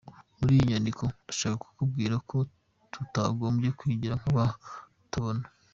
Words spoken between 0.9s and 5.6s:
ndashaka kukubwira ko tutagombye kwigira nkabatabona.